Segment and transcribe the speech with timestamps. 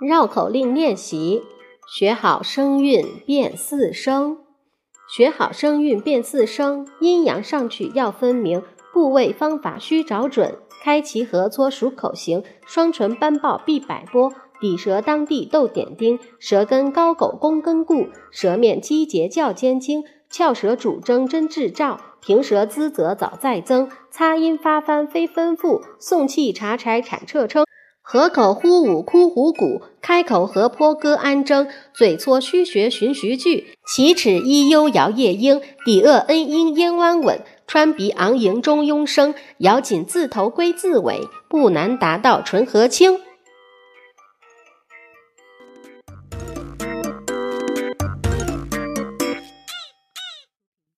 [0.00, 1.42] 绕口令练习：
[1.86, 4.38] 学好声韵辨四声，
[5.08, 8.62] 学好声韵辨四声，阴阳上去要分明，
[8.94, 27.64] 部位方法需找准，开齐合撮数口型，双唇班抱必摆波，抵舌当地逗点丁，舌根高狗弓根固，舌面肌节较尖精，翘舌主争真志照，平舌滋则早再增，擦音发翻非分复，送气查柴产彻称。
[28.02, 43.20] 合口呼舞哭虎鼓，开口合坡歌安争，嘴搓虚学循徐句，齐齿一幽摇夜莺，底腭恩音咽弯稳，穿鼻昂迎中庸声，咬紧字头归字尾，不难达到纯和清。